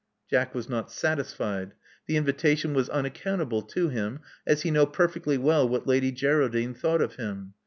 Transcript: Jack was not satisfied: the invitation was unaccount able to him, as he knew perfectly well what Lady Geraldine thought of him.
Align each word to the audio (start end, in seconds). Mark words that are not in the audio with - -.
Jack 0.27 0.55
was 0.55 0.67
not 0.67 0.91
satisfied: 0.91 1.75
the 2.07 2.17
invitation 2.17 2.73
was 2.73 2.89
unaccount 2.89 3.39
able 3.41 3.61
to 3.61 3.89
him, 3.89 4.21
as 4.47 4.63
he 4.63 4.71
knew 4.71 4.87
perfectly 4.87 5.37
well 5.37 5.69
what 5.69 5.85
Lady 5.85 6.11
Geraldine 6.11 6.73
thought 6.73 7.03
of 7.03 7.17
him. 7.17 7.53